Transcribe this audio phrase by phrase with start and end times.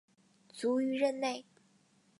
[0.51, 1.45] 卒于任内。